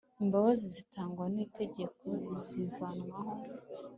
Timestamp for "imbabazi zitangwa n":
0.23-1.35